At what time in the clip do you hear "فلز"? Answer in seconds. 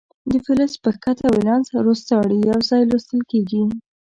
0.45-0.73